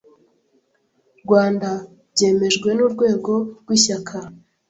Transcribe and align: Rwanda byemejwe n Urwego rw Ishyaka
Rwanda 1.23 1.69
byemejwe 2.13 2.69
n 2.77 2.79
Urwego 2.85 3.33
rw 3.61 3.69
Ishyaka 3.77 4.17